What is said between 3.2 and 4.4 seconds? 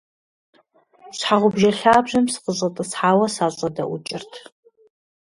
сащӏэдэӏукӏырт.